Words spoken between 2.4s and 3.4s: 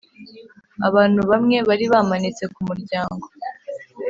kumuryango.